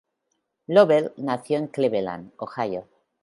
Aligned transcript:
Lovell 0.65 1.13
nació 1.17 1.59
en 1.59 1.67
Cleveland, 1.67 2.31
Ohio. 2.37 2.87